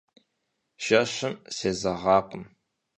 Жэщым 0.85 1.33
сезэгъакъым. 1.55 2.43